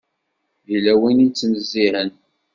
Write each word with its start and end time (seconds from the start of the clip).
Yella 0.71 0.93
win 1.01 1.21
i 1.21 1.25
yettnezzihen. 1.27 2.09